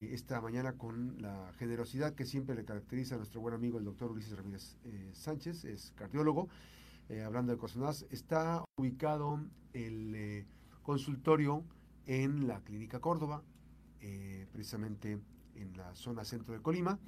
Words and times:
esta 0.00 0.40
mañana 0.40 0.72
con 0.72 1.20
la 1.20 1.52
generosidad 1.58 2.14
que 2.14 2.24
siempre 2.24 2.54
le 2.54 2.64
caracteriza 2.64 3.16
a 3.16 3.18
nuestro 3.18 3.40
buen 3.40 3.54
amigo 3.54 3.78
el 3.78 3.84
doctor 3.84 4.10
Ulises 4.10 4.36
Ramírez 4.36 4.78
eh, 4.84 5.10
Sánchez, 5.12 5.64
es 5.64 5.92
cardiólogo, 5.94 6.48
eh, 7.10 7.22
hablando 7.22 7.52
de 7.52 7.58
cosas 7.58 8.06
Está 8.10 8.64
ubicado 8.76 9.44
el 9.74 10.14
eh, 10.14 10.46
consultorio 10.82 11.64
en 12.06 12.48
la 12.48 12.60
Clínica 12.60 12.98
Córdoba, 12.98 13.42
precisamente 14.50 15.20
en 15.54 15.76
la 15.76 15.94
zona 15.94 16.24
centro 16.24 16.54
de 16.54 16.62
Colima. 16.62 16.98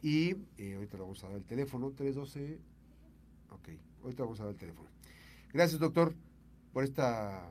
Y 0.00 0.30
ahorita 0.74 0.96
le 0.96 1.02
vamos 1.02 1.22
a 1.24 1.26
dar 1.26 1.36
el 1.36 1.44
teléfono, 1.44 1.90
312. 1.90 2.60
Ok, 3.50 3.68
ahorita 4.04 4.22
vamos 4.22 4.40
a 4.40 4.44
dar 4.44 4.52
el 4.52 4.58
teléfono. 4.58 4.88
Gracias, 5.52 5.80
doctor, 5.80 6.14
por 6.72 6.84
esta 6.84 7.50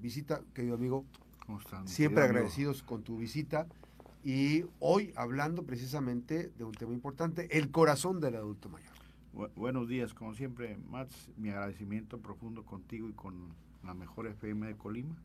visita, 0.00 0.42
querido 0.52 0.74
amigo. 0.74 1.06
¿Cómo 1.46 1.60
están? 1.60 1.86
Siempre 1.86 2.24
agradecidos 2.24 2.82
con 2.82 3.04
tu 3.04 3.16
visita. 3.16 3.68
Y 4.28 4.66
hoy 4.78 5.14
hablando 5.16 5.62
precisamente 5.64 6.52
de 6.58 6.64
un 6.64 6.72
tema 6.72 6.92
importante, 6.92 7.48
el 7.56 7.70
corazón 7.70 8.20
del 8.20 8.36
adulto 8.36 8.68
mayor. 8.68 9.50
buenos 9.56 9.88
días, 9.88 10.12
como 10.12 10.34
siempre, 10.34 10.76
Mats, 10.90 11.30
mi 11.38 11.48
agradecimiento 11.48 12.18
profundo 12.18 12.62
contigo 12.66 13.08
y 13.08 13.14
con 13.14 13.54
la 13.82 13.94
mejor 13.94 14.26
FM 14.26 14.66
de 14.66 14.76
Colima, 14.76 15.16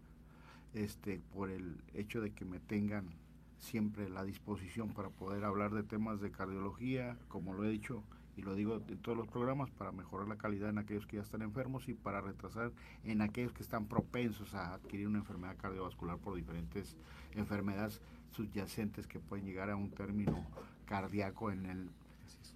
este, 0.74 1.20
por 1.34 1.50
el 1.50 1.82
hecho 1.94 2.22
de 2.22 2.32
que 2.32 2.46
me 2.46 2.62
tengan 2.62 3.10
siempre 3.58 4.08
la 4.08 4.24
disposición 4.24 4.94
para 4.94 5.10
poder 5.10 5.44
hablar 5.44 5.72
de 5.72 5.84
temas 5.84 6.22
de 6.22 6.32
cardiología, 6.32 7.18
como 7.28 7.54
lo 7.54 7.66
he 7.66 7.72
dicho 7.72 8.04
y 8.36 8.42
lo 8.42 8.56
digo 8.56 8.82
en 8.88 8.98
todos 9.00 9.18
los 9.18 9.28
programas, 9.28 9.70
para 9.72 9.92
mejorar 9.92 10.28
la 10.28 10.38
calidad 10.38 10.70
en 10.70 10.78
aquellos 10.78 11.06
que 11.06 11.18
ya 11.18 11.22
están 11.22 11.42
enfermos 11.42 11.88
y 11.88 11.94
para 11.94 12.22
retrasar 12.22 12.72
en 13.04 13.22
aquellos 13.22 13.54
que 13.54 13.64
están 13.64 13.86
propensos 13.86 14.54
a 14.56 14.74
adquirir 14.74 15.08
una 15.08 15.20
enfermedad 15.20 15.56
cardiovascular 15.58 16.18
por 16.18 16.36
diferentes 16.36 16.96
enfermedades 17.34 18.02
subyacentes 18.32 19.08
que 19.08 19.20
pueden 19.20 19.46
llegar 19.46 19.70
a 19.70 19.76
un 19.76 19.92
término 19.92 20.46
cardíaco 20.86 21.52
en 21.52 21.66
el, 21.66 21.90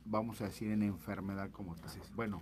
vamos 0.05 0.41
a 0.41 0.45
decir, 0.45 0.71
en 0.71 0.81
enfermedad 0.81 1.51
como 1.51 1.75
tal. 1.75 1.91
Bueno, 2.15 2.41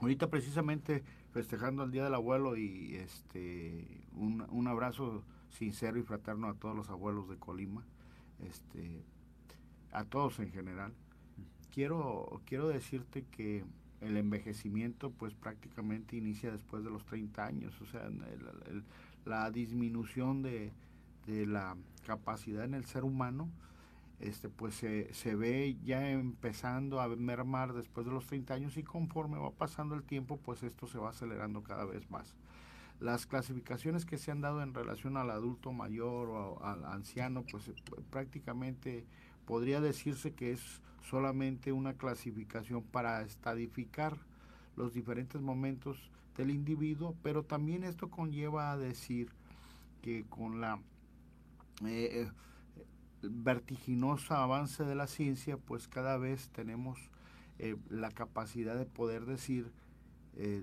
ahorita 0.00 0.28
precisamente 0.28 1.02
festejando 1.32 1.84
el 1.84 1.90
Día 1.90 2.04
del 2.04 2.14
Abuelo 2.14 2.56
y 2.56 2.96
este 2.96 4.02
un, 4.12 4.46
un 4.50 4.68
abrazo 4.68 5.24
sincero 5.50 5.98
y 5.98 6.02
fraterno 6.02 6.48
a 6.48 6.54
todos 6.54 6.76
los 6.76 6.90
abuelos 6.90 7.28
de 7.28 7.36
Colima, 7.36 7.84
este, 8.40 9.02
a 9.92 10.04
todos 10.04 10.38
en 10.40 10.50
general. 10.52 10.92
Quiero, 11.72 12.40
quiero 12.46 12.68
decirte 12.68 13.24
que 13.30 13.64
el 14.00 14.16
envejecimiento 14.16 15.10
pues 15.10 15.34
prácticamente 15.34 16.16
inicia 16.16 16.50
después 16.50 16.84
de 16.84 16.90
los 16.90 17.04
30 17.04 17.44
años, 17.44 17.80
o 17.80 17.86
sea, 17.86 18.08
la 19.24 19.50
disminución 19.50 20.42
de, 20.42 20.72
de 21.26 21.46
la 21.46 21.76
capacidad 22.06 22.64
en 22.64 22.74
el 22.74 22.86
ser 22.86 23.04
humano, 23.04 23.48
este, 24.20 24.48
pues 24.48 24.74
se, 24.74 25.12
se, 25.14 25.36
ve 25.36 25.76
ya 25.84 26.10
empezando 26.10 27.00
a 27.00 27.08
mermar 27.08 27.72
después 27.72 28.06
de 28.06 28.12
los 28.12 28.26
30 28.26 28.54
años 28.54 28.76
y 28.76 28.82
conforme 28.82 29.38
va 29.38 29.50
pasando 29.50 29.94
el 29.94 30.02
tiempo, 30.02 30.38
pues 30.38 30.62
esto 30.62 30.86
se 30.88 30.98
va 30.98 31.10
acelerando 31.10 31.62
cada 31.62 31.84
vez 31.84 32.10
más. 32.10 32.36
Las 32.98 33.26
clasificaciones 33.26 34.04
que 34.04 34.18
se 34.18 34.32
han 34.32 34.40
dado 34.40 34.60
en 34.60 34.74
relación 34.74 35.16
al 35.16 35.30
adulto 35.30 35.72
mayor 35.72 36.30
o 36.30 36.64
al 36.64 36.84
anciano, 36.84 37.44
pues 37.48 37.70
prácticamente 38.10 39.04
podría 39.48 39.80
decirse 39.80 40.34
que 40.34 40.52
es 40.52 40.60
solamente 41.08 41.72
una 41.72 41.94
clasificación 41.94 42.82
para 42.82 43.22
estadificar 43.22 44.18
los 44.76 44.92
diferentes 44.92 45.40
momentos 45.40 46.10
del 46.36 46.50
individuo, 46.50 47.16
pero 47.22 47.42
también 47.44 47.82
esto 47.82 48.10
conlleva 48.10 48.72
a 48.72 48.76
decir 48.76 49.30
que 50.02 50.26
con 50.28 50.60
la 50.60 50.78
eh, 51.86 52.26
eh, 52.26 52.30
vertiginoso 53.22 54.34
avance 54.34 54.84
de 54.84 54.94
la 54.94 55.06
ciencia, 55.06 55.56
pues 55.56 55.88
cada 55.88 56.18
vez 56.18 56.50
tenemos 56.50 56.98
eh, 57.58 57.74
la 57.88 58.10
capacidad 58.10 58.76
de 58.76 58.84
poder 58.84 59.24
decir 59.24 59.72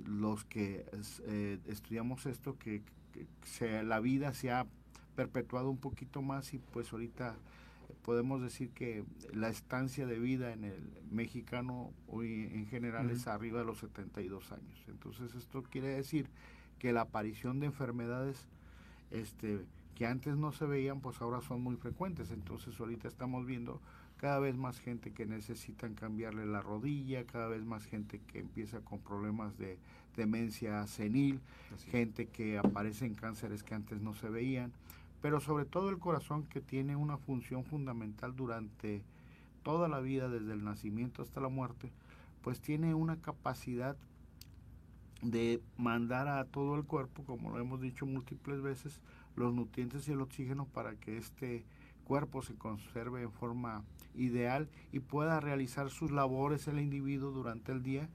los 0.06 0.46
que 0.46 0.86
estudiamos 1.68 2.26
esto 2.28 2.58
que, 2.58 2.82
la 3.84 4.00
vida 4.00 4.34
se 4.34 4.50
ha 4.50 4.66
perpetuado 5.18 5.70
un 5.70 5.80
poquito 5.80 6.22
más 6.22 6.54
y 6.54 6.60
pues 6.60 6.94
ahorita 6.94 7.36
podemos 8.06 8.40
decir 8.40 8.70
que 8.70 9.04
la 9.34 9.50
estancia 9.50 10.06
de 10.06 10.20
vida 10.20 10.54
en 10.54 10.64
el 10.64 10.80
mexicano 11.10 11.92
hoy 12.08 12.52
en 12.54 12.68
general 12.68 13.10
es 13.10 13.26
arriba 13.26 13.60
de 13.60 13.66
los 13.66 13.80
72 13.80 14.52
años. 14.52 14.86
Entonces 14.88 15.34
esto 15.34 15.64
quiere 15.64 15.88
decir 15.88 16.28
que 16.78 16.94
la 16.94 17.02
aparición 17.02 17.60
de 17.60 17.66
enfermedades 17.66 18.48
este, 19.10 19.66
que 19.96 20.06
antes 20.06 20.38
no 20.38 20.52
se 20.52 20.66
veían, 20.66 21.02
pues 21.02 21.20
ahora 21.20 21.42
son 21.42 21.64
muy 21.64 21.78
frecuentes. 21.78 22.30
Entonces 22.30 22.80
ahorita 22.80 23.08
estamos 23.08 23.48
viendo 23.48 23.82
cada 24.18 24.38
vez 24.38 24.56
más 24.56 24.80
gente 24.80 25.12
que 25.12 25.26
necesitan 25.26 25.96
cambiarle 25.96 26.46
la 26.46 26.62
rodilla, 26.62 27.26
cada 27.26 27.48
vez 27.48 27.66
más 27.66 27.86
gente 27.86 28.22
que 28.28 28.38
empieza 28.38 28.82
con 28.82 29.00
problemas 29.00 29.58
de 29.58 29.80
demencia 30.16 30.86
senil, 30.86 31.40
gente 31.90 32.28
que 32.28 32.60
aparece 32.60 33.08
en 33.08 33.16
cánceres 33.16 33.64
que 33.64 33.74
antes 33.74 34.00
no 34.00 34.14
se 34.14 34.30
veían, 34.30 34.72
pero 35.22 35.40
sobre 35.40 35.66
todo 35.66 35.90
el 35.90 36.00
corazón 36.00 36.44
que 36.44 36.62
tiene 36.62 36.96
una 36.96 37.18
función 37.18 37.64
fundamental 37.64 38.36
durante 38.36 39.04
toda 39.64 39.88
la 39.88 40.00
vida, 40.00 40.30
desde 40.30 40.54
el 40.54 40.64
nacimiento 40.64 41.22
hasta 41.22 41.42
la 41.42 41.50
muerte, 41.50 41.92
pues 42.42 42.62
tiene 42.62 42.94
una 42.94 43.18
capacidad 43.18 43.98
de 45.22 45.62
mandar 45.78 46.28
a 46.28 46.46
todo 46.46 46.76
el 46.76 46.84
cuerpo, 46.84 47.24
como 47.24 47.50
lo 47.50 47.60
hemos 47.60 47.82
dicho 47.82 48.06
múltiples 48.06 48.62
veces, 48.62 49.02
los 49.36 49.54
nutrientes 49.54 50.08
y 50.08 50.12
el 50.12 50.22
oxígeno 50.22 50.66
para 50.66 50.96
que 50.96 51.18
este 51.18 51.66
cuerpo 52.04 52.42
se 52.44 52.56
conserve 52.56 53.24
en 53.24 53.32
forma 53.32 53.84
ideal 54.14 54.70
y 54.92 55.00
pueda 55.00 55.40
realizar 55.40 55.90
sus 55.90 56.12
labores 56.12 56.68
el 56.68 56.80
individuo 56.80 57.32
durante 57.32 57.72
el 57.72 57.82
día 57.82 58.08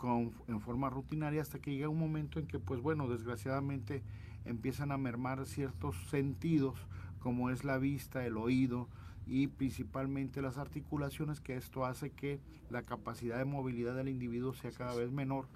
con, 0.00 0.32
en 0.48 0.60
forma 0.60 0.88
rutinaria 0.88 1.42
hasta 1.42 1.58
que 1.58 1.74
llega 1.74 1.90
un 1.90 1.98
momento 1.98 2.40
en 2.40 2.46
que 2.46 2.58
pues 2.58 2.80
bueno 2.80 3.06
desgraciadamente 3.06 4.02
empiezan 4.46 4.92
a 4.92 4.96
mermar 4.96 5.44
ciertos 5.44 5.94
sentidos 6.08 6.74
como 7.18 7.50
es 7.50 7.64
la 7.64 7.76
vista, 7.76 8.24
el 8.24 8.38
oído 8.38 8.88
y 9.26 9.48
principalmente 9.48 10.40
las 10.40 10.56
articulaciones 10.56 11.40
que 11.40 11.54
esto 11.54 11.84
hace 11.84 12.10
que 12.10 12.40
la 12.70 12.82
capacidad 12.82 13.36
de 13.36 13.44
movilidad 13.44 13.94
del 13.94 14.08
individuo 14.08 14.54
sea 14.54 14.70
cada 14.70 14.94
vez 14.94 15.12
menor 15.12 15.46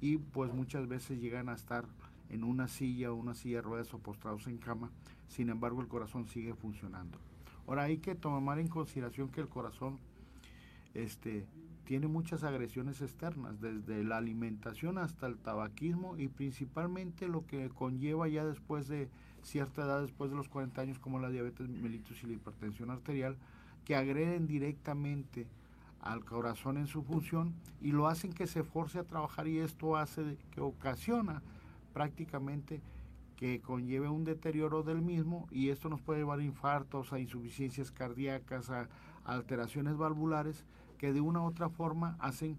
y 0.00 0.16
pues 0.16 0.50
muchas 0.54 0.88
veces 0.88 1.20
llegan 1.20 1.50
a 1.50 1.54
estar 1.54 1.84
en 2.30 2.42
una 2.42 2.68
silla 2.68 3.12
o 3.12 3.16
una 3.16 3.34
silla 3.34 3.56
de 3.56 3.62
ruedas 3.62 3.92
o 3.92 3.98
postrados 3.98 4.46
en 4.46 4.56
cama, 4.56 4.90
sin 5.28 5.50
embargo 5.50 5.82
el 5.82 5.88
corazón 5.88 6.26
sigue 6.26 6.54
funcionando. 6.54 7.18
Ahora 7.66 7.82
hay 7.82 7.98
que 7.98 8.14
tomar 8.14 8.58
en 8.58 8.68
consideración 8.68 9.28
que 9.28 9.42
el 9.42 9.48
corazón 9.48 9.98
este, 10.94 11.44
tiene 11.90 12.06
muchas 12.06 12.44
agresiones 12.44 13.02
externas, 13.02 13.60
desde 13.60 14.04
la 14.04 14.18
alimentación 14.18 14.96
hasta 14.96 15.26
el 15.26 15.38
tabaquismo 15.38 16.16
y 16.16 16.28
principalmente 16.28 17.26
lo 17.26 17.44
que 17.48 17.68
conlleva 17.68 18.28
ya 18.28 18.44
después 18.44 18.86
de 18.86 19.08
cierta 19.42 19.82
edad, 19.82 20.00
después 20.00 20.30
de 20.30 20.36
los 20.36 20.48
40 20.48 20.82
años, 20.82 21.00
como 21.00 21.18
la 21.18 21.30
diabetes 21.30 21.68
mellitus 21.68 22.22
y 22.22 22.28
la 22.28 22.34
hipertensión 22.34 22.90
arterial, 22.90 23.36
que 23.84 23.96
agreden 23.96 24.46
directamente 24.46 25.48
al 26.00 26.24
corazón 26.24 26.76
en 26.76 26.86
su 26.86 27.02
función 27.02 27.54
y 27.80 27.90
lo 27.90 28.06
hacen 28.06 28.32
que 28.32 28.46
se 28.46 28.62
force 28.62 29.00
a 29.00 29.04
trabajar 29.04 29.48
y 29.48 29.58
esto 29.58 29.96
hace 29.96 30.38
que 30.52 30.60
ocasiona 30.60 31.42
prácticamente 31.92 32.80
que 33.34 33.60
conlleve 33.60 34.08
un 34.08 34.22
deterioro 34.22 34.84
del 34.84 35.02
mismo 35.02 35.48
y 35.50 35.70
esto 35.70 35.88
nos 35.88 36.00
puede 36.00 36.20
llevar 36.20 36.38
a 36.38 36.44
infartos, 36.44 37.12
a 37.12 37.18
insuficiencias 37.18 37.90
cardíacas, 37.90 38.70
a, 38.70 38.88
alteraciones 39.24 39.96
valvulares 39.96 40.64
que 41.00 41.14
de 41.14 41.22
una 41.22 41.40
u 41.40 41.46
otra 41.46 41.70
forma 41.70 42.14
hacen 42.20 42.58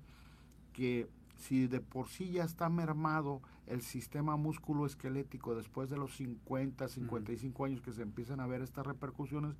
que 0.74 1.08
si 1.38 1.68
de 1.68 1.80
por 1.80 2.08
sí 2.08 2.32
ya 2.32 2.44
está 2.44 2.70
mermado 2.70 3.40
el 3.68 3.84
sistema 3.84 4.36
músculo-esquelético 4.36 5.54
después 5.54 5.92
de 5.92 5.98
los 5.98 6.16
50, 6.16 6.88
55 6.88 7.66
años 7.66 7.82
que 7.82 7.94
se 7.94 8.02
empiezan 8.02 8.40
a 8.40 8.48
ver 8.48 8.64
estas 8.64 8.88
repercusiones, 8.88 9.54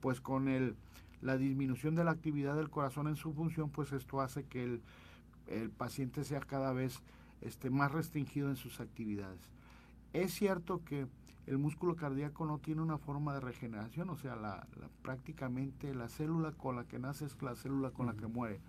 pues 0.00 0.20
con 0.20 0.46
el, 0.46 0.76
la 1.22 1.38
disminución 1.38 1.96
de 1.96 2.04
la 2.04 2.12
actividad 2.12 2.54
del 2.54 2.70
corazón 2.70 3.08
en 3.08 3.16
su 3.16 3.32
función, 3.32 3.68
pues 3.68 3.90
esto 3.90 4.20
hace 4.20 4.44
que 4.44 4.62
el, 4.62 4.82
el 5.48 5.70
paciente 5.70 6.22
sea 6.22 6.38
cada 6.38 6.72
vez 6.72 7.02
este, 7.40 7.68
más 7.68 7.90
restringido 7.90 8.48
en 8.48 8.56
sus 8.56 8.78
actividades. 8.78 9.40
Es 10.12 10.32
cierto 10.32 10.84
que 10.84 11.08
el 11.50 11.58
músculo 11.58 11.96
cardíaco 11.96 12.46
no 12.46 12.58
tiene 12.58 12.80
una 12.80 12.96
forma 12.96 13.34
de 13.34 13.40
regeneración, 13.40 14.08
o 14.10 14.16
sea, 14.16 14.36
la, 14.36 14.68
prácticamente 15.02 15.92
la 15.96 16.08
célula 16.08 16.52
con 16.52 16.76
la 16.76 16.84
que 16.84 17.00
nace 17.00 17.24
es 17.24 17.42
la 17.42 17.56
célula 17.56 17.90
con 17.90 18.06
la 18.06 18.14
que 18.14 18.28
muere. 18.28 18.60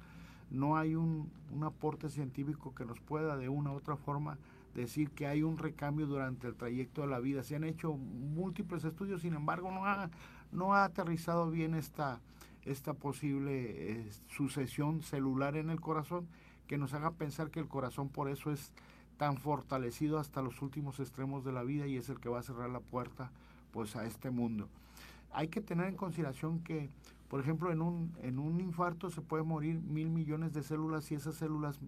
No 0.49 0.75
hay 0.75 0.95
un, 0.95 1.29
aporte 1.61 2.09
científico 2.09 2.73
que 2.73 2.83
nos 2.83 2.99
pueda 2.99 3.37
de 3.37 3.49
una 3.49 3.71
u 3.71 3.75
otra 3.75 3.97
forma 3.97 4.39
decir 4.73 5.11
que 5.11 5.27
hay 5.27 5.43
un 5.43 5.59
recambio 5.59 6.07
durante 6.07 6.47
el 6.47 6.55
trayecto 6.55 7.01
de 7.01 7.07
la 7.07 7.19
vida. 7.19 7.43
Se 7.43 7.55
han 7.55 7.65
hecho 7.65 7.93
múltiples 7.93 8.83
estudios, 8.83 9.21
sin 9.21 9.35
embargo, 9.35 9.69
no 9.69 9.85
ha, 9.85 10.09
no 10.51 10.73
ha 10.73 10.83
aterrizado 10.83 11.51
bien 11.51 11.75
esta, 11.75 12.19
esta 12.63 12.95
posible 12.95 13.91
eh, 13.91 14.09
sucesión 14.27 15.03
celular 15.03 15.55
en 15.55 15.69
el 15.69 15.79
corazón 15.79 16.27
que 16.65 16.79
nos 16.79 16.95
haga 16.95 17.11
pensar 17.11 17.51
que 17.51 17.59
el 17.59 17.67
corazón 17.67 18.09
por 18.09 18.27
eso 18.27 18.49
es 18.49 18.73
tan 19.21 19.37
fortalecido 19.37 20.17
hasta 20.17 20.41
los 20.41 20.63
últimos 20.63 20.99
extremos 20.99 21.45
de 21.45 21.51
la 21.51 21.61
vida 21.61 21.85
y 21.85 21.95
es 21.95 22.09
el 22.09 22.19
que 22.19 22.27
va 22.27 22.39
a 22.39 22.41
cerrar 22.41 22.71
la 22.71 22.79
puerta 22.79 23.29
pues 23.71 23.95
a 23.95 24.07
este 24.07 24.31
mundo. 24.31 24.67
hay 25.31 25.47
que 25.47 25.61
tener 25.61 25.85
en 25.89 25.95
consideración 25.95 26.63
que, 26.63 26.89
por 27.27 27.39
ejemplo, 27.39 27.71
en 27.71 27.83
un, 27.83 28.17
en 28.23 28.39
un 28.39 28.59
infarto 28.59 29.11
se 29.11 29.21
puede 29.21 29.43
morir 29.43 29.79
mil 29.79 30.09
millones 30.09 30.53
de 30.53 30.63
células 30.63 31.11
y 31.11 31.13
esas 31.13 31.35
células 31.35 31.79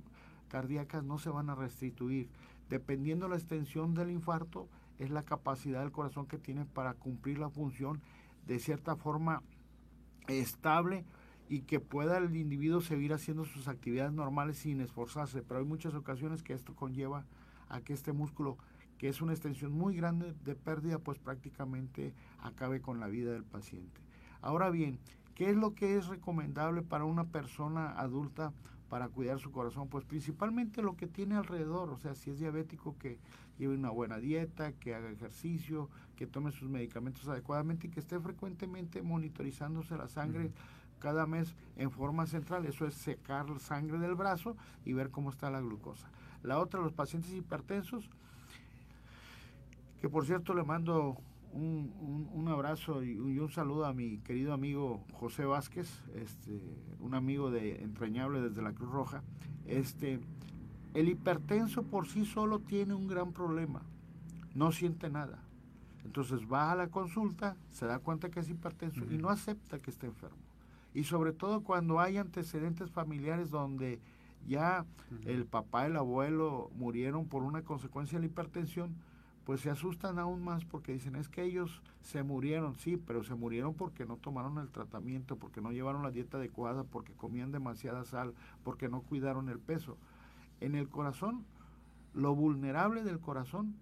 cardíacas 0.47 1.03
no 1.03 1.17
se 1.17 1.31
van 1.31 1.49
a 1.49 1.55
restituir. 1.55 2.29
Dependiendo 2.69 3.27
la 3.27 3.37
extensión 3.37 3.95
del 3.95 4.11
infarto, 4.11 4.67
es 4.99 5.09
la 5.09 5.23
capacidad 5.23 5.79
del 5.79 5.91
corazón 5.91 6.27
que 6.27 6.37
tiene 6.37 6.65
para 6.65 6.93
cumplir 6.93 7.39
la 7.39 7.49
función 7.49 7.99
de 8.45 8.59
cierta 8.59 8.95
forma 8.95 9.41
estable 10.27 11.03
y 11.49 11.61
que 11.61 11.79
pueda 11.79 12.17
el 12.17 12.35
individuo 12.35 12.81
seguir 12.81 13.13
haciendo 13.13 13.45
sus 13.45 13.67
actividades 13.67 14.13
normales 14.13 14.57
sin 14.57 14.81
esforzarse. 14.81 15.41
Pero 15.41 15.59
hay 15.59 15.65
muchas 15.65 15.93
ocasiones 15.93 16.43
que 16.43 16.53
esto 16.53 16.75
conlleva 16.75 17.25
a 17.69 17.81
que 17.81 17.93
este 17.93 18.13
músculo, 18.13 18.57
que 18.97 19.09
es 19.09 19.21
una 19.21 19.33
extensión 19.33 19.71
muy 19.71 19.95
grande 19.95 20.33
de 20.45 20.55
pérdida, 20.55 20.99
pues 20.99 21.19
prácticamente 21.19 22.13
acabe 22.39 22.81
con 22.81 22.99
la 22.99 23.07
vida 23.07 23.31
del 23.31 23.43
paciente. 23.43 24.01
Ahora 24.41 24.69
bien, 24.69 24.99
¿qué 25.35 25.49
es 25.49 25.55
lo 25.55 25.73
que 25.73 25.97
es 25.97 26.07
recomendable 26.07 26.81
para 26.81 27.05
una 27.05 27.25
persona 27.25 27.91
adulta 27.91 28.53
para 28.89 29.09
cuidar 29.09 29.39
su 29.39 29.51
corazón? 29.51 29.87
Pues 29.89 30.05
principalmente 30.05 30.81
lo 30.81 30.95
que 30.95 31.07
tiene 31.07 31.35
alrededor, 31.35 31.89
o 31.89 31.97
sea, 31.97 32.15
si 32.15 32.29
es 32.29 32.39
diabético, 32.39 32.97
que 32.97 33.19
lleve 33.57 33.75
una 33.75 33.89
buena 33.89 34.17
dieta, 34.17 34.73
que 34.73 34.95
haga 34.95 35.09
ejercicio, 35.11 35.89
que 36.15 36.27
tome 36.27 36.51
sus 36.51 36.69
medicamentos 36.69 37.27
adecuadamente 37.27 37.87
y 37.87 37.89
que 37.89 37.99
esté 37.99 38.19
frecuentemente 38.19 39.01
monitorizándose 39.01 39.97
la 39.97 40.07
sangre 40.07 40.51
cada 41.03 41.25
mes 41.27 41.53
en 41.75 41.91
forma 41.91 42.25
central. 42.25 42.65
Eso 42.65 42.87
es 42.87 42.93
secar 42.93 43.45
sangre 43.59 43.99
del 43.99 44.15
brazo 44.15 44.55
y 44.85 44.93
ver 44.93 45.11
cómo 45.11 45.29
está 45.29 45.51
la 45.51 45.59
glucosa. 45.59 46.07
La 46.43 46.59
otra, 46.59 46.79
los 46.79 46.93
pacientes 46.93 47.33
hipertensos, 47.33 48.09
que 49.99 50.07
por 50.07 50.25
cierto 50.25 50.53
le 50.53 50.63
mando 50.63 51.17
un, 51.51 52.47
abrazo 52.47 53.03
y 53.03 53.17
un, 53.17 53.51
saludo 53.51 53.85
a 53.85 53.93
mi 53.93 54.17
querido 54.19 54.53
amigo 54.53 55.03
José 55.13 55.45
Vázquez, 55.45 56.01
este, 56.15 56.59
un 56.99 57.13
amigo 57.13 57.51
de 57.51 57.83
entrañable 57.83 58.41
desde 58.41 58.61
la 58.61 58.71
Cruz 58.71 58.89
Roja. 58.89 59.23
Este, 59.65 60.19
el 60.93 61.09
hipertenso 61.09 61.83
por 61.83 62.07
sí 62.07 62.25
solo 62.25 62.59
tiene 62.59 62.93
un 62.93 63.07
gran 63.07 63.33
problema, 63.33 63.81
no 64.55 64.71
siente 64.71 65.09
nada. 65.09 65.39
Entonces 66.05 66.41
va 66.51 66.71
a 66.71 66.75
la 66.75 66.87
consulta, 66.87 67.55
se 67.71 67.85
da 67.85 67.99
cuenta 67.99 68.29
que 68.29 68.39
es 68.39 68.49
hipertenso 68.49 69.03
y 69.09 69.17
no 69.17 69.29
acepta 69.29 69.79
que 69.79 69.91
esté 69.91 70.07
enfermo 70.07 70.52
y 70.93 71.03
sobre 71.03 71.33
todo 71.33 71.63
cuando 71.63 71.99
hay 71.99 72.17
antecedentes 72.17 72.91
familiares 72.91 73.49
donde 73.49 73.99
ya 74.47 74.85
el 75.25 75.45
papá, 75.45 75.85
el 75.85 75.95
abuelo 75.95 76.69
murieron 76.75 77.27
por 77.27 77.43
una 77.43 77.63
consecuencia 77.63 78.17
de 78.17 78.27
la 78.27 78.31
hipertensión, 78.31 78.95
pues 79.45 79.61
se 79.61 79.69
asustan 79.69 80.19
aún 80.19 80.43
más 80.43 80.63
porque 80.65 80.93
dicen, 80.93 81.15
es 81.15 81.27
que 81.27 81.43
ellos 81.43 81.81
se 82.01 82.23
murieron, 82.23 82.75
sí, 82.75 82.97
pero 82.97 83.23
se 83.23 83.35
murieron 83.35 83.73
porque 83.73 84.05
no 84.05 84.17
tomaron 84.17 84.57
el 84.57 84.69
tratamiento, 84.69 85.35
porque 85.35 85.61
no 85.61 85.71
llevaron 85.71 86.03
la 86.03 86.11
dieta 86.11 86.37
adecuada, 86.37 86.83
porque 86.83 87.13
comían 87.13 87.51
demasiada 87.51 88.05
sal, 88.05 88.33
porque 88.63 88.87
no 88.87 89.01
cuidaron 89.01 89.49
el 89.49 89.59
peso. 89.59 89.97
En 90.61 90.75
el 90.75 90.87
corazón, 90.87 91.45
lo 92.13 92.35
vulnerable 92.35 93.03
del 93.03 93.19
corazón, 93.19 93.75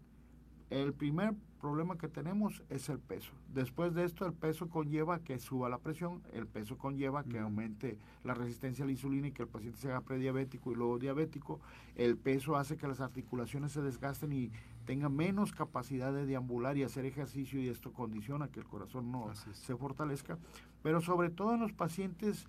el 0.72 0.94
primer 0.94 1.36
problema 1.60 1.98
que 1.98 2.08
tenemos 2.08 2.64
es 2.70 2.88
el 2.88 2.98
peso. 2.98 3.34
Después 3.54 3.94
de 3.94 4.06
esto, 4.06 4.26
el 4.26 4.34
peso 4.34 4.70
conlleva 4.70 5.20
que 5.20 5.38
suba 5.38 5.70
la 5.70 5.78
presión, 5.78 6.24
el 6.34 6.48
peso 6.48 6.78
conlleva 6.78 7.26
que 7.26 7.40
aumente 7.40 7.98
la 8.24 8.34
resistencia 8.34 8.84
a 8.84 8.86
la 8.88 8.94
insulina 8.94 9.28
y 9.28 9.32
que 9.34 9.44
el 9.44 9.50
paciente 9.50 9.80
se 9.80 9.90
haga 9.90 10.02
prediabético 10.02 10.72
y 10.72 10.76
luego 10.76 10.98
diabético. 10.98 11.60
El 11.96 12.18
peso 12.18 12.56
hace 12.56 12.78
que 12.78 12.88
las 12.88 13.02
articulaciones 13.02 13.74
se 13.74 13.82
desgasten 13.82 14.32
y 14.32 14.50
tenga 14.86 15.10
menos 15.10 15.52
capacidad 15.52 16.14
de 16.14 16.26
deambular 16.26 16.78
y 16.78 16.84
hacer 16.84 17.06
ejercicio 17.06 17.60
y 17.62 17.68
esto 17.68 17.92
condiciona 17.92 18.48
que 18.48 18.62
el 18.62 18.66
corazón 18.66 19.12
no 19.12 19.30
se 19.36 19.76
fortalezca. 19.76 20.40
Pero 20.82 21.02
sobre 21.02 21.30
todo 21.30 21.54
en 21.54 21.60
los 21.60 21.74
pacientes 21.74 22.46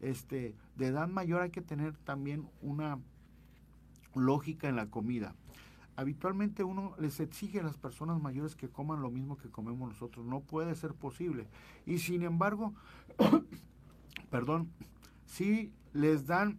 este, 0.00 0.56
de 0.76 0.86
edad 0.86 1.08
mayor 1.08 1.42
hay 1.42 1.50
que 1.50 1.62
tener 1.62 1.96
también 1.98 2.48
una 2.62 2.98
lógica 4.14 4.68
en 4.68 4.74
la 4.74 4.86
comida 4.86 5.36
habitualmente 5.96 6.64
uno 6.64 6.94
les 6.98 7.20
exige 7.20 7.60
a 7.60 7.62
las 7.62 7.76
personas 7.76 8.20
mayores 8.20 8.56
que 8.56 8.68
coman 8.68 9.02
lo 9.02 9.10
mismo 9.10 9.36
que 9.36 9.50
comemos 9.50 9.88
nosotros. 9.88 10.26
No 10.26 10.40
puede 10.40 10.74
ser 10.74 10.94
posible. 10.94 11.46
Y 11.86 11.98
sin 11.98 12.22
embargo, 12.22 12.74
perdón, 14.30 14.70
sí 15.24 15.72
les 15.92 16.26
dan 16.26 16.58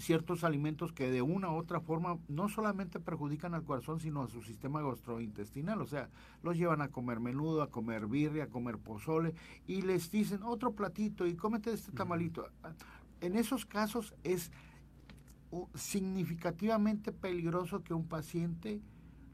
ciertos 0.00 0.44
alimentos 0.44 0.92
que 0.92 1.10
de 1.10 1.22
una 1.22 1.50
u 1.50 1.56
otra 1.56 1.80
forma 1.80 2.18
no 2.28 2.48
solamente 2.48 3.00
perjudican 3.00 3.54
al 3.54 3.64
corazón, 3.64 4.00
sino 4.00 4.22
a 4.22 4.28
su 4.28 4.42
sistema 4.42 4.82
gastrointestinal. 4.82 5.80
O 5.80 5.86
sea, 5.86 6.08
los 6.42 6.56
llevan 6.56 6.82
a 6.82 6.88
comer 6.88 7.20
menudo, 7.20 7.62
a 7.62 7.70
comer 7.70 8.06
birria, 8.06 8.44
a 8.44 8.48
comer 8.48 8.78
pozole 8.78 9.34
y 9.66 9.82
les 9.82 10.10
dicen 10.10 10.42
otro 10.42 10.72
platito 10.72 11.26
y 11.26 11.34
cómete 11.34 11.72
este 11.72 11.92
tamalito. 11.92 12.48
En 13.20 13.36
esos 13.36 13.66
casos 13.66 14.14
es 14.22 14.52
significativamente 15.74 17.12
peligroso 17.12 17.82
que 17.82 17.94
un 17.94 18.06
paciente 18.06 18.80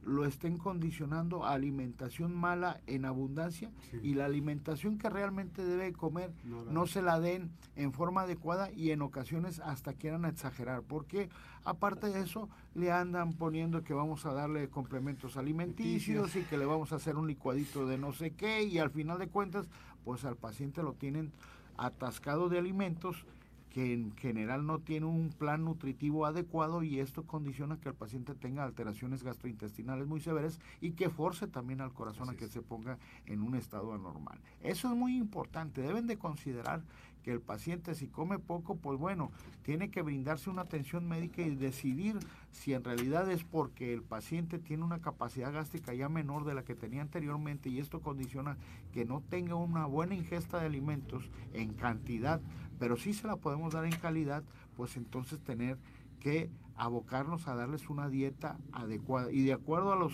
lo 0.07 0.27
estén 0.27 0.59
condicionando 0.59 1.45
a 1.45 1.53
alimentación 1.53 2.35
mala 2.35 2.81
en 2.87 3.05
abundancia 3.05 3.71
y 4.03 4.15
la 4.15 4.27
alimentación 4.27 4.99
que 4.99 5.09
realmente 5.09 5.65
debe 5.65 5.93
comer 5.93 6.33
no, 6.71 6.87
se 6.87 7.03
la 7.03 7.21
den 7.21 7.51
en 7.77 7.93
forma 7.93 8.23
adecuada 8.23 8.71
y 8.71 8.91
en 8.91 9.03
ocasiones 9.03 9.61
hasta 9.61 9.95
quieran 9.95 10.25
exagerar, 10.25 10.83
porque 10.83 11.31
aparte 11.65 12.09
de 12.09 12.21
eso 12.21 12.49
le 12.75 12.93
andan 12.93 13.33
poniendo 13.33 13.83
que 13.83 13.95
vamos 13.95 14.27
a 14.27 14.33
darle 14.33 14.69
complementos 14.69 15.37
alimenticios. 15.37 16.37
y 16.37 16.43
que 16.43 16.59
le 16.59 16.67
vamos 16.67 16.93
a 16.93 16.97
hacer 16.97 17.17
un 17.17 17.27
licuadito 17.27 17.87
de 17.87 17.99
no 17.99 18.13
sé 18.13 18.33
qué 18.33 18.65
y 18.65 18.79
al 18.79 18.91
final 18.91 19.19
de 19.19 19.29
cuentas 19.29 19.67
pues 20.05 20.25
al 20.25 20.37
paciente 20.37 20.83
lo 20.83 20.93
tienen 20.93 21.33
atascado 21.77 22.49
de 22.49 22.59
alimentos 22.59 23.25
que 23.75 23.93
en 23.93 24.15
general 24.15 24.65
no 24.67 24.79
tiene 24.79 25.07
un 25.07 25.31
plan 25.31 25.65
nutritivo 25.65 26.27
adecuado 26.27 26.85
y 26.85 27.01
esto 27.01 27.25
condiciona 27.25 27.81
que 27.81 27.89
el 27.89 27.97
paciente 27.97 28.33
tenga 28.37 28.63
alteraciones 28.63 29.25
gastrointestinales 29.25 30.07
muy 30.07 30.21
severas 30.21 30.61
y 30.81 30.93
que 30.93 31.11
force 31.11 31.49
también 31.49 31.81
al 31.81 31.93
corazón 31.93 32.31
a 32.31 32.37
que 32.37 32.47
se 32.47 32.63
ponga 32.63 32.99
en 33.27 33.43
un 33.43 33.57
estado 33.57 33.93
anormal. 33.93 34.39
Eso 34.63 34.89
es 34.93 34.97
muy 34.97 35.17
importante. 35.17 35.83
Deben 35.83 36.07
de 36.07 36.19
considerar 36.19 36.85
que 37.25 37.33
el 37.33 37.41
paciente 37.41 37.97
si 37.97 38.07
come 38.07 38.39
poco, 38.39 38.77
pues 38.77 38.99
bueno, 38.99 39.33
tiene 39.63 39.91
que 39.91 40.03
brindarse 40.03 40.51
una 40.51 40.63
atención 40.63 41.09
médica 41.09 41.43
y 41.43 41.57
decidir 41.57 42.19
si 42.53 42.75
en 42.75 42.85
realidad 42.85 43.29
es 43.31 43.43
porque 43.43 43.93
el 43.93 44.03
paciente 44.03 44.59
tiene 44.59 44.85
una 44.85 45.01
capacidad 45.01 45.53
gástrica 45.53 45.95
ya 45.95 46.09
menor 46.09 46.45
de 46.45 46.55
la 46.55 46.65
que 46.65 46.75
tenía 46.75 47.01
anteriormente 47.01 47.71
y 47.71 47.79
esto 47.79 48.01
condiciona 48.01 48.57
que 48.93 49.07
no 49.07 49.23
tenga 49.23 49.57
una 49.57 49.87
buena 49.87 50.15
ingesta 50.15 50.61
de 50.61 50.67
alimentos 50.67 51.31
en 51.55 51.73
cantidad 51.73 52.41
pero 52.79 52.97
sí 52.97 53.13
se 53.13 53.27
la 53.27 53.37
podemos 53.37 53.73
dar 53.73 53.85
en 53.85 53.97
calidad, 53.97 54.45
pues 54.77 54.97
entonces 54.97 55.41
tener 55.41 55.79
que 56.21 56.51
abocarnos 56.77 57.49
a 57.49 57.55
darles 57.55 57.89
una 57.91 58.09
dieta 58.09 58.59
adecuada. 58.73 59.31
Y 59.31 59.43
de 59.43 59.53
acuerdo 59.53 59.93
a 59.93 59.97
los 59.97 60.13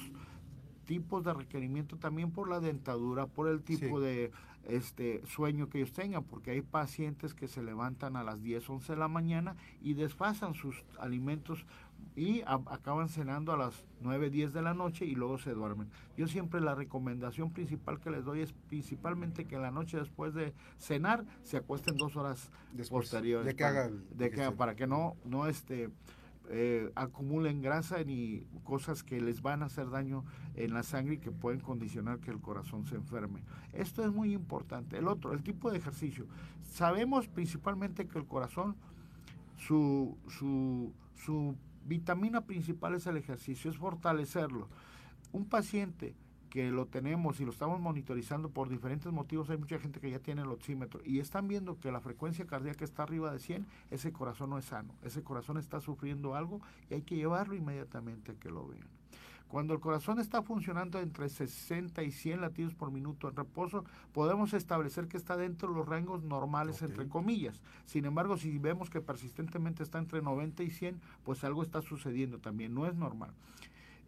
tipos 0.84 1.22
de 1.24 1.32
requerimiento 1.32 1.96
también 1.98 2.32
por 2.32 2.48
la 2.48 2.60
dentadura, 2.60 3.26
por 3.26 3.48
el 3.48 3.62
tipo 3.62 4.00
de 4.00 4.32
este 4.64 5.24
sueño 5.26 5.68
que 5.68 5.78
ellos 5.78 5.92
tengan, 5.92 6.24
porque 6.24 6.50
hay 6.50 6.62
pacientes 6.62 7.32
que 7.32 7.48
se 7.48 7.62
levantan 7.62 8.16
a 8.16 8.24
las 8.24 8.42
10, 8.42 8.68
11 8.68 8.92
de 8.92 8.98
la 8.98 9.08
mañana 9.08 9.56
y 9.80 9.94
desfasan 9.94 10.54
sus 10.54 10.84
alimentos 10.98 11.64
y 12.16 12.42
acaban 12.46 13.08
cenando 13.08 13.52
a 13.52 13.56
las 13.56 13.84
9, 14.00 14.30
10 14.30 14.52
de 14.52 14.62
la 14.62 14.74
noche 14.74 15.06
y 15.06 15.14
luego 15.14 15.38
se 15.38 15.52
duermen. 15.52 15.88
Yo 16.16 16.26
siempre 16.26 16.60
la 16.60 16.74
recomendación 16.74 17.52
principal 17.52 18.00
que 18.00 18.10
les 18.10 18.24
doy 18.24 18.40
es 18.40 18.52
principalmente 18.68 19.46
que 19.46 19.56
en 19.56 19.62
la 19.62 19.70
noche 19.70 19.96
después 19.96 20.34
de 20.34 20.52
cenar 20.78 21.24
se 21.42 21.56
acuesten 21.56 21.96
dos 21.96 22.16
horas 22.16 22.50
posteriores. 22.88 23.46
De 23.46 23.54
que 23.54 23.64
hagan. 23.64 24.04
De 24.10 24.30
que, 24.30 24.50
para 24.52 24.74
que 24.74 24.86
no, 24.86 25.16
no 25.24 25.46
este, 25.46 25.90
eh, 26.52 26.90
acumulen 26.96 27.62
grasa 27.62 28.02
ni 28.02 28.44
cosas 28.64 29.04
que 29.04 29.20
les 29.20 29.40
van 29.40 29.62
a 29.62 29.66
hacer 29.66 29.88
daño 29.88 30.24
en 30.56 30.74
la 30.74 30.82
sangre 30.82 31.14
y 31.14 31.18
que 31.18 31.30
pueden 31.30 31.60
condicionar 31.60 32.18
que 32.18 32.32
el 32.32 32.40
corazón 32.40 32.86
se 32.86 32.96
enferme. 32.96 33.44
Esto 33.72 34.04
es 34.04 34.10
muy 34.10 34.32
importante. 34.32 34.98
El 34.98 35.06
otro, 35.06 35.32
el 35.32 35.44
tipo 35.44 35.70
de 35.70 35.78
ejercicio. 35.78 36.26
Sabemos 36.62 37.28
principalmente 37.28 38.08
que 38.08 38.18
el 38.18 38.26
corazón, 38.26 38.74
su, 39.56 40.18
su, 40.28 40.92
su 41.14 41.54
vitamina 41.84 42.42
principal 42.42 42.94
es 42.94 43.06
el 43.06 43.16
ejercicio, 43.16 43.70
es 43.70 43.78
fortalecerlo. 43.78 44.68
Un 45.32 45.44
paciente 45.46 46.14
que 46.50 46.70
lo 46.70 46.86
tenemos 46.86 47.40
y 47.40 47.44
lo 47.44 47.52
estamos 47.52 47.80
monitorizando 47.80 48.50
por 48.50 48.68
diferentes 48.68 49.10
motivos, 49.12 49.48
hay 49.50 49.56
mucha 49.56 49.78
gente 49.78 50.00
que 50.00 50.10
ya 50.10 50.18
tiene 50.18 50.42
el 50.42 50.48
oxímetro 50.48 51.00
y 51.04 51.20
están 51.20 51.46
viendo 51.46 51.78
que 51.78 51.92
la 51.92 52.00
frecuencia 52.00 52.44
cardíaca 52.44 52.84
está 52.84 53.04
arriba 53.04 53.32
de 53.32 53.38
100, 53.38 53.66
ese 53.90 54.12
corazón 54.12 54.50
no 54.50 54.58
es 54.58 54.64
sano, 54.64 54.92
ese 55.04 55.22
corazón 55.22 55.58
está 55.58 55.80
sufriendo 55.80 56.34
algo 56.34 56.60
y 56.90 56.94
hay 56.94 57.02
que 57.02 57.14
llevarlo 57.14 57.54
inmediatamente 57.54 58.32
a 58.32 58.34
que 58.34 58.50
lo 58.50 58.66
vean. 58.66 58.88
Cuando 59.50 59.74
el 59.74 59.80
corazón 59.80 60.20
está 60.20 60.42
funcionando 60.42 61.00
entre 61.00 61.28
60 61.28 62.04
y 62.04 62.12
100 62.12 62.40
latidos 62.40 62.72
por 62.74 62.92
minuto 62.92 63.28
en 63.28 63.34
reposo, 63.34 63.84
podemos 64.12 64.54
establecer 64.54 65.08
que 65.08 65.16
está 65.16 65.36
dentro 65.36 65.70
de 65.70 65.74
los 65.74 65.88
rangos 65.88 66.22
normales, 66.22 66.82
entre 66.82 67.08
comillas. 67.08 67.60
Sin 67.84 68.04
embargo, 68.04 68.36
si 68.36 68.58
vemos 68.58 68.90
que 68.90 69.00
persistentemente 69.00 69.82
está 69.82 69.98
entre 69.98 70.22
90 70.22 70.62
y 70.62 70.70
100, 70.70 71.00
pues 71.24 71.42
algo 71.42 71.64
está 71.64 71.82
sucediendo 71.82 72.38
también, 72.38 72.74
no 72.74 72.86
es 72.86 72.94
normal. 72.94 73.32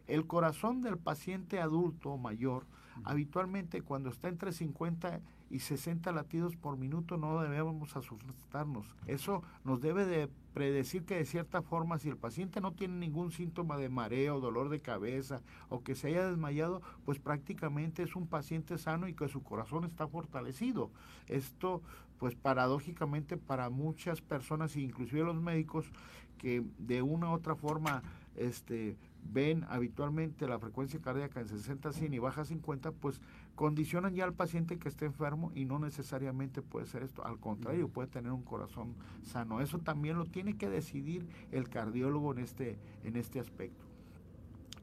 El 0.07 0.25
corazón 0.27 0.81
del 0.81 0.97
paciente 0.97 1.59
adulto 1.59 2.15
mayor, 2.15 2.65
habitualmente 3.03 3.81
cuando 3.81 4.09
está 4.09 4.29
entre 4.29 4.51
50 4.51 5.21
y 5.49 5.59
60 5.59 6.11
latidos 6.11 6.55
por 6.55 6.77
minuto 6.77 7.17
no 7.17 7.41
debemos 7.41 7.95
asustarnos. 7.95 8.87
Eso 9.05 9.43
nos 9.63 9.81
debe 9.81 10.05
de 10.05 10.27
predecir 10.53 11.05
que 11.05 11.15
de 11.15 11.25
cierta 11.25 11.61
forma 11.61 11.99
si 11.99 12.09
el 12.09 12.17
paciente 12.17 12.59
no 12.59 12.73
tiene 12.73 12.95
ningún 12.95 13.31
síntoma 13.31 13.77
de 13.77 13.89
mareo, 13.89 14.39
dolor 14.39 14.69
de 14.69 14.81
cabeza 14.81 15.41
o 15.69 15.83
que 15.83 15.95
se 15.95 16.07
haya 16.07 16.27
desmayado, 16.27 16.81
pues 17.05 17.19
prácticamente 17.19 18.03
es 18.03 18.15
un 18.15 18.27
paciente 18.27 18.77
sano 18.77 19.07
y 19.07 19.13
que 19.13 19.27
su 19.27 19.43
corazón 19.43 19.83
está 19.83 20.07
fortalecido. 20.07 20.89
Esto 21.27 21.81
pues 22.17 22.35
paradójicamente 22.35 23.37
para 23.37 23.69
muchas 23.69 24.21
personas, 24.21 24.75
inclusive 24.75 25.23
los 25.23 25.41
médicos, 25.41 25.91
que 26.37 26.63
de 26.77 27.01
una 27.01 27.29
u 27.29 27.33
otra 27.33 27.55
forma 27.55 28.01
este, 28.35 28.97
ven 29.31 29.65
habitualmente 29.69 30.47
la 30.47 30.59
frecuencia 30.59 30.99
cardíaca 31.01 31.39
en 31.39 31.47
60, 31.47 31.91
100 31.91 32.13
y 32.13 32.19
baja 32.19 32.45
50, 32.45 32.91
pues 32.91 33.21
condicionan 33.55 34.15
ya 34.15 34.25
al 34.25 34.33
paciente 34.33 34.77
que 34.77 34.89
esté 34.89 35.05
enfermo 35.05 35.51
y 35.55 35.65
no 35.65 35.79
necesariamente 35.79 36.61
puede 36.61 36.85
ser 36.85 37.03
esto, 37.03 37.25
al 37.25 37.39
contrario, 37.39 37.87
puede 37.87 38.07
tener 38.07 38.31
un 38.31 38.43
corazón 38.43 38.95
sano. 39.23 39.61
Eso 39.61 39.79
también 39.79 40.17
lo 40.17 40.25
tiene 40.25 40.57
que 40.57 40.69
decidir 40.69 41.27
el 41.51 41.69
cardiólogo 41.69 42.31
en 42.33 42.39
este, 42.39 42.77
en 43.03 43.15
este 43.15 43.39
aspecto. 43.39 43.85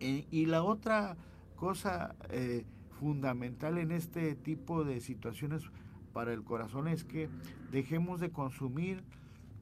Eh, 0.00 0.26
y 0.30 0.46
la 0.46 0.62
otra 0.62 1.16
cosa 1.56 2.14
eh, 2.30 2.64
fundamental 2.98 3.78
en 3.78 3.92
este 3.92 4.34
tipo 4.34 4.84
de 4.84 5.00
situaciones 5.00 5.70
para 6.12 6.32
el 6.32 6.42
corazón 6.42 6.88
es 6.88 7.04
que 7.04 7.28
dejemos 7.70 8.20
de 8.20 8.30
consumir, 8.30 9.02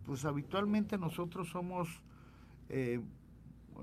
pues 0.06 0.24
habitualmente 0.24 0.96
nosotros 0.96 1.48
somos 1.50 2.02
eh, 2.68 3.00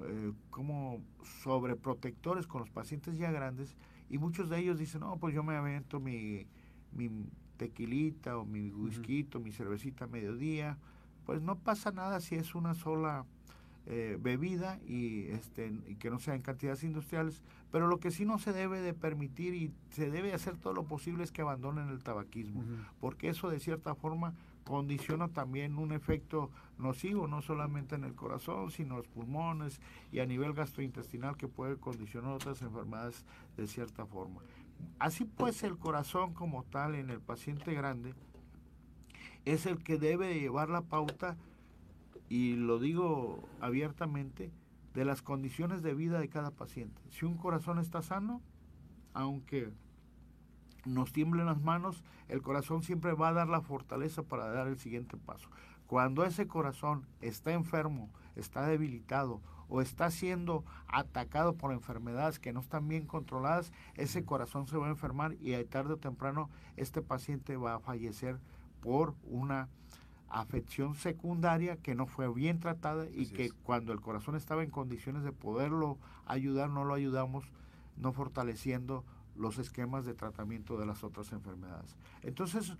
eh, 0.04 0.34
como 0.50 1.02
sobreprotectores 1.42 2.48
con 2.48 2.62
los 2.62 2.70
pacientes 2.70 3.18
ya 3.18 3.32
grandes 3.32 3.76
y 4.10 4.18
muchos 4.18 4.50
de 4.50 4.60
ellos 4.60 4.78
dicen, 4.78 5.02
no, 5.02 5.18
pues 5.18 5.34
yo 5.34 5.44
me 5.44 5.56
avento 5.56 6.00
mi, 6.00 6.48
mi 6.92 7.10
tequilita 7.58 8.38
o 8.38 8.46
mi 8.46 8.72
whisky, 8.72 9.28
mi 9.44 9.52
cervecita 9.52 10.06
a 10.06 10.08
mediodía, 10.08 10.78
pues 11.26 11.42
no 11.42 11.58
pasa 11.58 11.92
nada 11.92 12.20
si 12.20 12.36
es 12.36 12.56
una 12.56 12.74
sola 12.76 13.26
eh, 13.88 14.18
bebida 14.20 14.80
y, 14.88 15.26
este, 15.28 15.72
y 15.88 15.96
que 15.96 16.10
no 16.10 16.20
sea 16.20 16.36
en 16.36 16.42
cantidades 16.42 16.84
industriales, 16.84 17.44
pero 17.72 17.88
lo 17.88 18.00
que 18.00 18.12
sí 18.12 18.26
no 18.26 18.40
se 18.40 18.52
debe 18.52 18.82
de 18.82 18.94
permitir 18.94 19.54
y 19.54 19.72
se 19.92 20.10
debe 20.10 20.34
hacer 20.34 20.58
todo 20.58 20.74
lo 20.74 20.86
posible 20.86 21.24
es 21.24 21.32
que 21.32 21.42
abandonen 21.42 21.90
el 21.90 22.04
tabaquismo, 22.04 22.64
porque 23.00 23.30
eso 23.30 23.50
de 23.50 23.60
cierta 23.60 23.94
forma 23.96 24.34
condiciona 24.66 25.30
también 25.30 25.78
un 25.78 25.94
efecto 25.94 26.52
nocivo, 26.78 27.28
no 27.28 27.42
solamente 27.42 27.96
en 27.96 28.04
el 28.04 28.16
corazón, 28.16 28.72
sino 28.72 28.96
en 28.96 28.98
los 28.98 29.08
pulmones 29.08 29.80
y 30.12 30.20
a 30.20 30.26
nivel 30.26 30.54
gastrointestinal 30.54 31.38
que 31.38 31.48
puede 31.48 31.78
condicionar 31.78 32.34
otras 32.34 32.62
enfermedades 32.62 33.24
de 33.56 33.68
cierta 33.68 34.06
forma. 34.06 34.42
Así 35.00 35.24
pues, 35.24 35.64
el 35.64 35.78
corazón 35.78 36.34
como 36.34 36.64
tal 36.64 36.96
en 36.96 37.10
el 37.10 37.22
paciente 37.22 37.74
grande 37.74 38.14
es 39.46 39.66
el 39.66 39.84
que 39.84 39.98
debe 39.98 40.40
llevar 40.40 40.70
la 40.70 40.82
pauta, 40.82 41.38
y 42.28 42.56
lo 42.56 42.80
digo 42.80 43.48
abiertamente, 43.62 44.52
de 44.96 45.06
las 45.06 45.22
condiciones 45.22 45.84
de 45.84 45.94
vida 45.94 46.20
de 46.20 46.30
cada 46.30 46.50
paciente. 46.52 47.00
Si 47.12 47.26
un 47.26 47.38
corazón 47.38 47.78
está 47.78 48.02
sano, 48.02 48.42
aunque 49.14 49.72
nos 50.86 51.12
tiemblen 51.12 51.46
las 51.48 51.62
manos, 51.62 52.04
el 52.28 52.42
corazón 52.42 52.84
siempre 52.84 53.14
va 53.14 53.30
a 53.30 53.34
dar 53.34 53.48
la 53.48 53.62
fortaleza 53.62 54.24
para 54.24 54.50
dar 54.50 54.68
el 54.68 54.78
siguiente 54.78 55.18
paso. 55.18 55.50
Cuando 55.88 56.24
ese 56.24 56.48
corazón 56.48 57.06
está 57.22 57.52
enfermo, 57.52 58.10
está 58.36 58.66
debilitado 58.66 59.42
o 59.68 59.82
está 59.82 60.12
siendo 60.12 60.64
atacado 60.88 61.56
por 61.56 61.72
enfermedades 61.72 62.40
que 62.40 62.54
no 62.54 62.60
están 62.60 62.88
bien 62.88 63.06
controladas, 63.06 63.72
ese 63.96 64.24
corazón 64.24 64.68
se 64.68 64.78
va 64.78 64.88
a 64.88 64.92
enfermar 64.92 65.34
y 65.40 65.62
tarde 65.66 65.94
o 65.94 65.98
temprano 65.98 66.50
este 66.76 67.02
paciente 67.02 67.58
va 67.58 67.76
a 67.76 67.80
fallecer 67.80 68.40
por 68.82 69.16
una 69.24 69.70
afección 70.30 70.96
secundaria 70.96 71.78
que 71.78 71.96
no 71.96 72.08
fue 72.08 72.32
bien 72.32 72.60
tratada 72.60 73.08
y 73.14 73.28
que 73.28 73.52
cuando 73.52 73.94
el 73.94 74.02
corazón 74.02 74.36
estaba 74.36 74.64
en 74.64 74.70
condiciones 74.70 75.24
de 75.24 75.32
poderlo 75.32 75.98
ayudar, 76.26 76.70
no 76.70 76.84
lo 76.84 76.94
ayudamos, 76.94 77.46
no 77.96 78.12
fortaleciendo 78.12 79.06
los 79.36 79.58
esquemas 79.58 80.06
de 80.06 80.14
tratamiento 80.14 80.78
de 80.78 80.86
las 80.86 81.04
otras 81.04 81.32
enfermedades. 81.32 81.96
Entonces, 82.22 82.74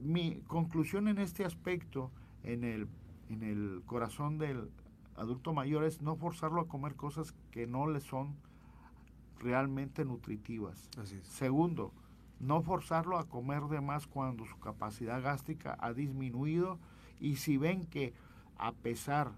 mi 0.00 0.40
conclusión 0.46 1.08
en 1.08 1.18
este 1.18 1.44
aspecto, 1.44 2.10
en 2.42 2.64
el, 2.64 2.88
en 3.28 3.42
el 3.42 3.82
corazón 3.86 4.38
del 4.38 4.70
adulto 5.16 5.52
mayor, 5.52 5.84
es 5.84 6.02
no 6.02 6.16
forzarlo 6.16 6.60
a 6.60 6.68
comer 6.68 6.94
cosas 6.94 7.34
que 7.50 7.66
no 7.66 7.86
le 7.86 8.00
son 8.00 8.34
realmente 9.38 10.04
nutritivas. 10.04 10.88
Segundo, 11.22 11.92
no 12.40 12.62
forzarlo 12.62 13.18
a 13.18 13.28
comer 13.28 13.62
de 13.64 13.80
más 13.80 14.06
cuando 14.06 14.46
su 14.46 14.58
capacidad 14.58 15.22
gástrica 15.22 15.76
ha 15.80 15.92
disminuido 15.92 16.78
y 17.20 17.36
si 17.36 17.56
ven 17.56 17.86
que 17.86 18.12
a 18.58 18.72
pesar 18.72 19.32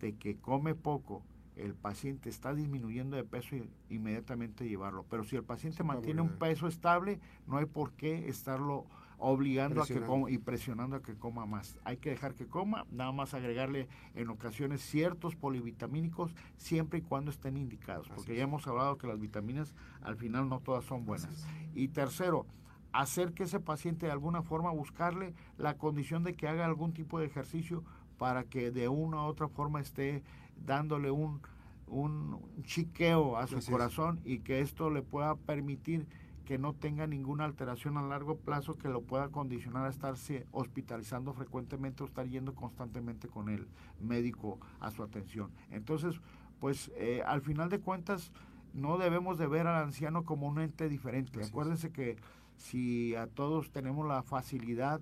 de 0.00 0.16
que 0.16 0.36
come 0.36 0.74
poco, 0.74 1.22
el 1.56 1.74
paciente 1.74 2.28
está 2.28 2.54
disminuyendo 2.54 3.16
de 3.16 3.24
peso, 3.24 3.56
inmediatamente 3.88 4.68
llevarlo. 4.68 5.04
Pero 5.08 5.24
si 5.24 5.36
el 5.36 5.44
paciente 5.44 5.82
mantiene 5.82 6.22
un 6.22 6.38
peso 6.38 6.66
estable, 6.66 7.20
no 7.46 7.58
hay 7.58 7.66
por 7.66 7.92
qué 7.92 8.28
estarlo 8.28 8.86
obligando 9.18 9.80
a 9.80 9.86
que 9.86 10.00
coma 10.00 10.30
y 10.30 10.38
presionando 10.38 10.96
a 10.96 11.02
que 11.02 11.14
coma 11.14 11.46
más. 11.46 11.78
Hay 11.84 11.96
que 11.98 12.10
dejar 12.10 12.34
que 12.34 12.46
coma, 12.46 12.86
nada 12.90 13.12
más 13.12 13.34
agregarle 13.34 13.86
en 14.14 14.28
ocasiones 14.30 14.82
ciertos 14.82 15.36
polivitamínicos 15.36 16.34
siempre 16.56 16.98
y 16.98 17.02
cuando 17.02 17.30
estén 17.30 17.56
indicados, 17.56 18.08
porque 18.08 18.34
ya 18.34 18.42
hemos 18.42 18.66
hablado 18.66 18.98
que 18.98 19.06
las 19.06 19.20
vitaminas 19.20 19.74
al 20.02 20.16
final 20.16 20.48
no 20.48 20.58
todas 20.58 20.84
son 20.84 21.06
buenas. 21.06 21.46
Y 21.72 21.88
tercero, 21.88 22.46
hacer 22.92 23.32
que 23.32 23.44
ese 23.44 23.60
paciente 23.60 24.06
de 24.06 24.12
alguna 24.12 24.42
forma 24.42 24.72
buscarle 24.72 25.34
la 25.56 25.78
condición 25.78 26.24
de 26.24 26.34
que 26.34 26.48
haga 26.48 26.64
algún 26.64 26.92
tipo 26.92 27.20
de 27.20 27.26
ejercicio 27.26 27.84
para 28.18 28.44
que 28.44 28.70
de 28.70 28.88
una 28.88 29.18
u 29.18 29.26
otra 29.26 29.48
forma 29.48 29.80
esté 29.80 30.22
dándole 30.64 31.10
un, 31.10 31.40
un 31.86 32.40
chiqueo 32.64 33.36
a 33.36 33.46
su 33.46 33.58
corazón 33.70 34.20
y 34.24 34.40
que 34.40 34.60
esto 34.60 34.90
le 34.90 35.02
pueda 35.02 35.36
permitir 35.36 36.06
que 36.44 36.58
no 36.58 36.74
tenga 36.74 37.06
ninguna 37.06 37.44
alteración 37.44 37.96
a 37.96 38.02
largo 38.02 38.36
plazo 38.36 38.76
que 38.76 38.88
lo 38.88 39.02
pueda 39.02 39.28
condicionar 39.28 39.86
a 39.86 39.90
estarse 39.90 40.46
hospitalizando 40.50 41.32
frecuentemente 41.32 42.02
o 42.02 42.06
estar 42.06 42.26
yendo 42.28 42.54
constantemente 42.54 43.28
con 43.28 43.48
el 43.48 43.68
médico 44.00 44.58
a 44.80 44.90
su 44.90 45.02
atención. 45.02 45.50
Entonces, 45.70 46.20
pues 46.58 46.90
eh, 46.96 47.22
al 47.26 47.42
final 47.42 47.70
de 47.70 47.80
cuentas, 47.80 48.32
no 48.74 48.98
debemos 48.98 49.38
de 49.38 49.46
ver 49.46 49.66
al 49.66 49.82
anciano 49.82 50.24
como 50.24 50.46
un 50.46 50.60
ente 50.60 50.88
diferente. 50.88 51.44
Acuérdense 51.44 51.90
que 51.90 52.16
si 52.56 53.14
a 53.14 53.26
todos 53.26 53.70
tenemos 53.70 54.06
la 54.06 54.22
facilidad 54.22 55.00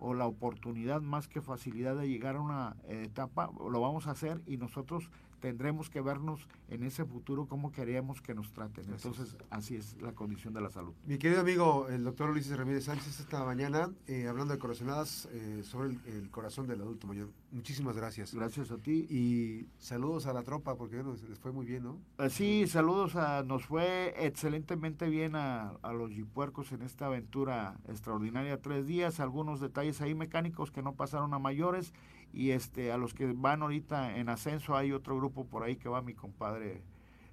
o 0.00 0.14
la 0.14 0.26
oportunidad 0.26 1.00
más 1.00 1.28
que 1.28 1.40
facilidad 1.40 1.96
de 1.96 2.08
llegar 2.08 2.36
a 2.36 2.40
una 2.40 2.76
etapa, 2.88 3.50
lo 3.58 3.80
vamos 3.80 4.06
a 4.06 4.12
hacer 4.12 4.40
y 4.46 4.56
nosotros 4.56 5.10
tendremos 5.40 5.90
que 5.90 6.00
vernos 6.00 6.46
en 6.68 6.84
ese 6.84 7.04
futuro 7.04 7.46
cómo 7.46 7.72
queríamos 7.72 8.20
que 8.20 8.34
nos 8.34 8.52
traten. 8.52 8.84
Entonces, 8.88 9.36
así 9.48 9.74
es 9.74 9.96
la 10.00 10.12
condición 10.12 10.54
de 10.54 10.60
la 10.60 10.70
salud. 10.70 10.94
Mi 11.06 11.18
querido 11.18 11.40
amigo, 11.40 11.88
el 11.88 12.04
doctor 12.04 12.30
Ulises 12.30 12.56
Ramírez 12.56 12.84
Sánchez, 12.84 13.18
esta 13.18 13.44
mañana 13.44 13.90
eh, 14.06 14.28
hablando 14.28 14.52
de 14.52 14.60
corazonadas 14.60 15.28
eh, 15.32 15.62
sobre 15.64 15.96
el, 16.06 16.30
corazón 16.30 16.68
del 16.68 16.80
adulto 16.80 17.06
mayor. 17.06 17.30
Muchísimas 17.50 17.96
gracias. 17.96 18.34
Gracias 18.34 18.70
a 18.70 18.76
ti. 18.76 19.06
Y 19.10 19.66
saludos 19.78 20.26
a 20.26 20.32
la 20.32 20.42
tropa, 20.42 20.76
porque 20.76 21.02
les 21.28 21.38
fue 21.38 21.50
muy 21.50 21.66
bien, 21.66 21.82
¿no? 21.82 21.98
Eh, 22.18 22.30
sí, 22.30 22.66
saludos 22.68 23.16
a, 23.16 23.42
nos 23.42 23.64
fue 23.64 24.14
excelentemente 24.18 25.08
bien 25.08 25.34
a, 25.34 25.70
a 25.82 25.92
los 25.92 26.10
jipuercos 26.10 26.70
en 26.72 26.82
esta 26.82 27.06
aventura 27.06 27.80
extraordinaria. 27.88 28.60
Tres 28.60 28.86
días, 28.86 29.18
algunos 29.18 29.60
detalles 29.60 29.89
ahí 30.00 30.14
mecánicos 30.14 30.70
que 30.70 30.82
no 30.82 30.94
pasaron 30.94 31.34
a 31.34 31.38
mayores 31.38 31.92
y 32.32 32.50
este 32.50 32.92
a 32.92 32.96
los 32.96 33.14
que 33.14 33.32
van 33.32 33.62
ahorita 33.62 34.16
en 34.16 34.28
ascenso 34.28 34.76
hay 34.76 34.92
otro 34.92 35.16
grupo 35.16 35.46
por 35.46 35.62
ahí 35.64 35.76
que 35.76 35.88
va 35.88 36.02
mi 36.02 36.14
compadre 36.14 36.82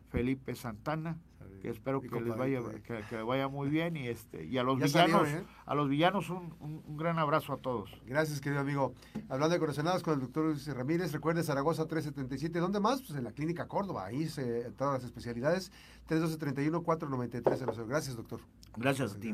Felipe 0.09 0.55
Santana 0.55 1.17
que 1.61 1.69
espero 1.69 2.01
que 2.01 2.21
les 2.21 2.35
vaya 2.35 2.61
que, 3.09 3.21
vaya 3.23 3.47
muy 3.47 3.69
bien 3.69 3.97
y 3.97 4.07
este 4.07 4.45
y 4.45 4.57
a 4.57 4.63
los 4.63 4.79
villanos 4.79 5.27
¿eh? 5.27 5.43
a 5.65 5.75
los 5.75 5.89
villanos 5.89 6.29
un, 6.29 6.53
un, 6.59 6.97
gran 6.97 7.19
abrazo 7.19 7.53
a 7.53 7.57
todos. 7.57 7.91
Gracias 8.05 8.41
querido 8.41 8.61
amigo. 8.61 8.93
Hablando 9.29 9.53
de 9.53 9.59
corazonadas 9.59 10.03
con 10.03 10.13
el 10.15 10.19
doctor 10.19 10.45
Luis 10.45 10.67
Ramírez 10.67 11.11
recuerde 11.11 11.43
Zaragoza 11.43 11.87
377 11.87 12.59
¿dónde 12.59 12.79
más? 12.79 13.01
pues 13.01 13.17
en 13.17 13.23
la 13.23 13.31
clínica 13.31 13.67
Córdoba 13.67 14.05
ahí 14.05 14.27
se 14.27 14.71
todas 14.71 14.95
las 14.95 15.03
especialidades. 15.03 15.71
312 16.05 16.37
31 16.37 16.83
493 16.83 17.87
gracias 17.87 18.15
doctor. 18.15 18.41
Gracias 18.75 19.15
a 19.15 19.19
ti 19.19 19.33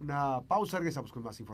una 0.00 0.40
pausa 0.42 0.78
regresamos 0.78 1.12
con 1.12 1.22
más 1.22 1.40
información 1.40 1.44